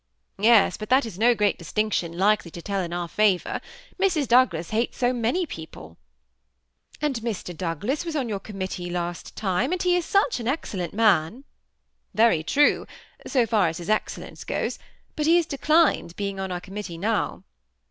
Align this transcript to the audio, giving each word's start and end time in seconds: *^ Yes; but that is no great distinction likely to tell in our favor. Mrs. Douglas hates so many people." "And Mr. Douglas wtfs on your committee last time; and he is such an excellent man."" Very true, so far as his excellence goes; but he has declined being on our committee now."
*^ 0.39 0.43
Yes; 0.43 0.77
but 0.77 0.89
that 0.89 1.05
is 1.05 1.19
no 1.19 1.35
great 1.35 1.59
distinction 1.59 2.17
likely 2.17 2.49
to 2.49 2.61
tell 2.63 2.81
in 2.81 2.91
our 2.91 3.07
favor. 3.07 3.61
Mrs. 3.99 4.27
Douglas 4.27 4.71
hates 4.71 4.97
so 4.97 5.13
many 5.13 5.45
people." 5.45 5.95
"And 7.03 7.17
Mr. 7.17 7.55
Douglas 7.55 8.03
wtfs 8.03 8.19
on 8.19 8.27
your 8.27 8.39
committee 8.39 8.89
last 8.89 9.35
time; 9.35 9.71
and 9.71 9.83
he 9.83 9.95
is 9.95 10.03
such 10.03 10.39
an 10.39 10.47
excellent 10.47 10.95
man."" 10.95 11.43
Very 12.15 12.41
true, 12.41 12.87
so 13.27 13.45
far 13.45 13.67
as 13.67 13.77
his 13.77 13.91
excellence 13.91 14.43
goes; 14.43 14.79
but 15.15 15.27
he 15.27 15.35
has 15.35 15.45
declined 15.45 16.15
being 16.15 16.39
on 16.39 16.51
our 16.51 16.61
committee 16.61 16.97
now." 16.97 17.43